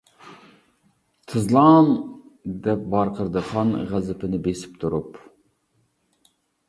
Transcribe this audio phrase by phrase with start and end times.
[1.33, 1.91] -تىزلان!،
[2.63, 5.21] -دەپ ۋارقىرىدى خان غەزىپىنى بېسىپ تۇرۇپ.